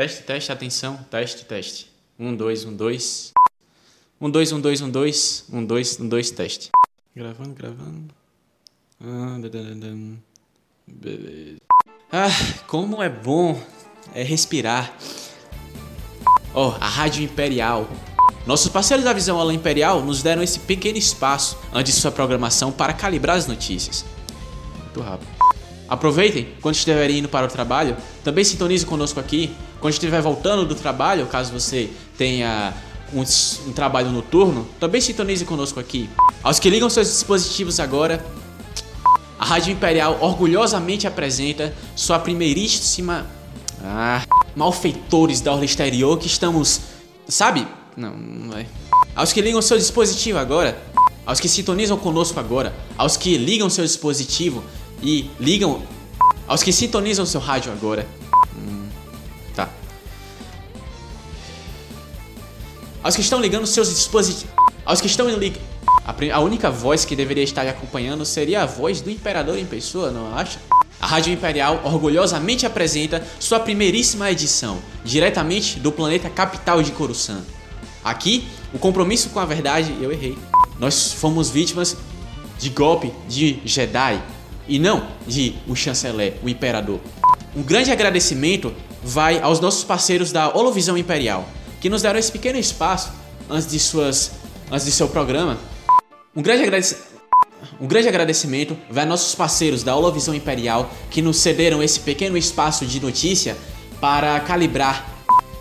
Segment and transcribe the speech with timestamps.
[0.00, 0.96] Teste, teste, atenção.
[1.10, 1.92] Teste, teste.
[2.18, 3.34] Um, dois, um, dois.
[4.18, 5.44] Um, dois, um, dois, um, dois.
[5.52, 6.70] Um, dois, um, dois, teste.
[7.14, 8.14] Gravando, gravando.
[8.98, 9.36] Ah.
[12.10, 12.30] Ah,
[12.66, 13.62] como é bom
[14.14, 14.90] é respirar.
[16.54, 17.86] Ó, oh, a Rádio Imperial.
[18.46, 22.72] Nossos parceiros da Visão Aula Imperial nos deram esse pequeno espaço antes de sua programação
[22.72, 24.06] para calibrar as notícias.
[24.78, 25.49] Muito rápido.
[25.90, 27.96] Aproveitem quando estiverem indo para o trabalho.
[28.22, 29.50] Também sintonize conosco aqui.
[29.80, 32.72] Quando estiver voltando do trabalho, caso você tenha
[33.12, 36.08] um, um trabalho noturno, também sintonize conosco aqui.
[36.44, 38.24] Aos que ligam seus dispositivos agora,
[39.36, 43.26] a Rádio Imperial orgulhosamente apresenta sua primeiríssima.
[43.82, 44.22] Ah,
[44.54, 46.82] malfeitores da orla exterior que estamos.
[47.26, 47.66] Sabe?
[47.96, 48.66] Não, não é.
[49.16, 50.80] Aos que ligam seu dispositivo agora,
[51.26, 54.62] aos que sintonizam conosco agora, aos que ligam seu dispositivo
[55.02, 55.82] e ligam.
[56.46, 58.06] Aos que sintonizam seu rádio agora.
[58.56, 58.88] Hum,
[59.54, 59.68] tá.
[63.02, 64.54] Aos que estão ligando seus dispositivos.
[64.84, 65.70] Aos que estão ligando.
[66.32, 70.34] A única voz que deveria estar acompanhando seria a voz do imperador em pessoa, não
[70.36, 70.58] acha?
[71.00, 77.42] A Rádio Imperial orgulhosamente apresenta sua primeiríssima edição, diretamente do planeta capital de Coruscant.
[78.04, 80.36] Aqui, o compromisso com a verdade, eu errei.
[80.78, 81.96] Nós fomos vítimas
[82.58, 84.20] de golpe de Jedi
[84.70, 87.00] e não de o chanceler, o imperador.
[87.54, 91.46] Um grande agradecimento vai aos nossos parceiros da Holovisão Imperial,
[91.80, 93.12] que nos deram esse pequeno espaço
[93.48, 94.32] antes de suas
[94.70, 95.58] antes de seu programa.
[96.34, 97.10] Um grande agradecimento
[97.78, 102.36] um grande agradecimento vai a nossos parceiros da Holovisão Imperial que nos cederam esse pequeno
[102.38, 103.56] espaço de notícia
[104.00, 105.06] para calibrar.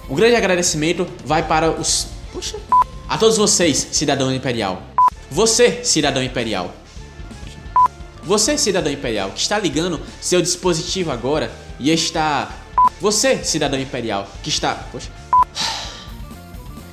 [0.09, 2.57] Um grande agradecimento vai para os Puxa.
[3.07, 4.81] A todos vocês, cidadão imperial.
[5.31, 6.73] Você, cidadão imperial.
[8.30, 12.55] Você, cidadão imperial, que está ligando seu dispositivo agora e está.
[13.02, 14.75] Você, cidadão imperial, que está.
[14.91, 15.09] Poxa.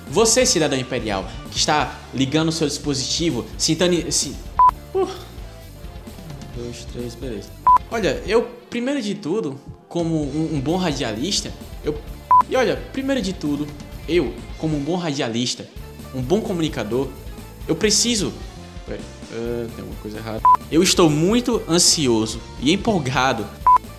[0.09, 4.11] Você, cidadão imperial, que está ligando seu dispositivo, sintani...
[4.11, 4.35] Se...
[4.95, 5.07] Uh.
[6.57, 7.51] Dois, três, beleza.
[7.91, 9.61] Olha, eu, primeiro de tudo,
[9.91, 11.53] como um, um bom radialista,
[11.85, 12.01] eu.
[12.49, 13.67] E olha, primeiro de tudo,
[14.09, 15.69] eu, como um bom radialista,
[16.15, 17.09] um bom comunicador,
[17.69, 18.33] eu preciso.
[19.37, 20.41] Uh, tem alguma coisa errada.
[20.73, 23.47] Eu estou muito ansioso e empolgado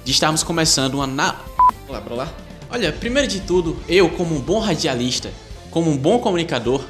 [0.04, 1.06] de estarmos começando uma.
[1.06, 1.40] Na...
[1.88, 2.34] Lá, pra lá.
[2.72, 5.32] Olha, primeiro de tudo, eu, como um bom radialista,
[5.70, 6.84] como um bom comunicador,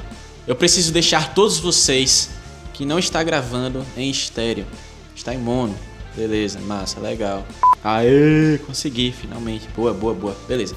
[0.46, 2.30] eu preciso deixar todos vocês
[2.72, 4.66] que não está gravando em estéreo.
[5.14, 5.74] Está em mono.
[6.16, 7.46] Beleza, massa, legal.
[7.84, 9.68] Aê, consegui, finalmente.
[9.76, 10.36] Boa, boa, boa.
[10.48, 10.74] Beleza.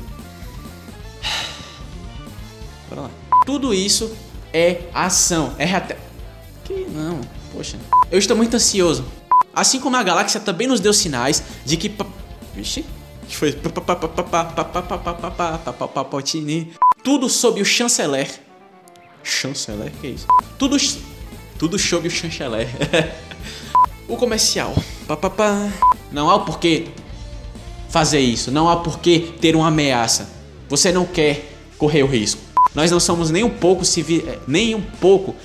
[2.90, 3.12] Bora lá.
[3.46, 4.14] Tudo isso
[4.54, 5.98] é ação, é até.
[6.66, 7.22] Que não,
[7.54, 7.78] poxa.
[8.12, 9.06] Eu estou muito ansioso.
[9.54, 11.94] Assim como a galáxia também nos deu sinais de que.
[12.56, 12.86] Vixe,
[13.28, 13.52] que foi.
[17.04, 18.30] Tudo sob o chanceler.
[19.24, 19.92] Chanceler?
[20.00, 20.28] Que é isso?
[20.58, 20.78] Tudo.
[21.58, 22.68] Tudo sob o chanceler.
[24.08, 24.74] o comercial.
[26.12, 26.88] Não há o porquê
[27.90, 28.52] fazer isso.
[28.52, 30.30] Não há porquê ter uma ameaça.
[30.70, 32.42] Você não quer correr o risco.
[32.74, 35.36] Nós não somos nem um pouco civil, eh, nem um pouco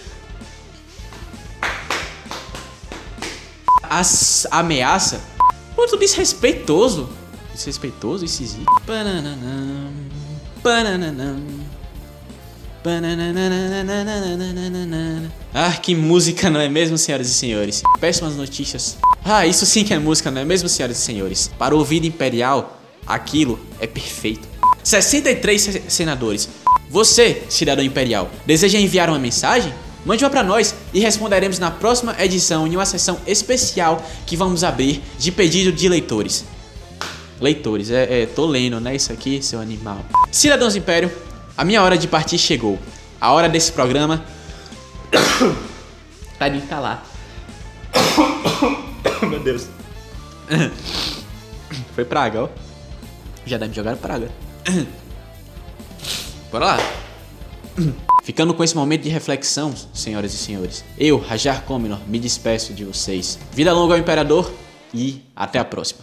[3.98, 5.20] as ameaça
[5.76, 7.08] muito desrespeitoso.
[7.54, 8.66] Desrespeitoso e esquisito.
[15.54, 17.82] Ah, que música, não é mesmo, senhoras e senhores?
[17.98, 18.96] Péssimas notícias.
[19.24, 21.50] Ah, isso sim que é música, não é mesmo, senhoras e senhores?
[21.58, 24.46] Para o ouvido imperial, aquilo é perfeito.
[24.84, 26.48] 63 senadores
[26.88, 29.72] você, cidadão imperial, deseja enviar uma mensagem?
[30.06, 34.62] Mande uma para nós e responderemos na próxima edição em uma sessão especial que vamos
[34.62, 36.44] abrir de pedido de leitores.
[37.41, 38.94] Leitores, é, é tô lendo, né?
[38.94, 39.99] Isso aqui, seu animal.
[40.31, 41.11] Cidadãos do Império,
[41.56, 42.78] a minha hora de partir chegou.
[43.21, 44.25] A hora desse programa.
[46.38, 47.05] tá de calar.
[49.28, 49.67] Meu Deus.
[51.97, 52.49] Foi praga, ó.
[53.44, 54.31] Já deve jogar praga.
[56.52, 56.79] Bora lá.
[58.26, 62.84] Ficando com esse momento de reflexão, senhoras e senhores, eu, Rajar Comenor, me despeço de
[62.84, 63.38] vocês.
[63.52, 64.52] Vida longa ao Imperador
[64.93, 66.00] e até a próxima.